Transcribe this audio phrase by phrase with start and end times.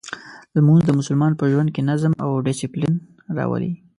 [0.55, 2.93] لمونځ د مسلمان په ژوند کې نظم او دسپلین
[3.37, 3.73] راولي.